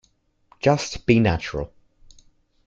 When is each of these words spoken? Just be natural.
Just 0.59 1.05
be 1.05 1.19
natural. 1.19 1.71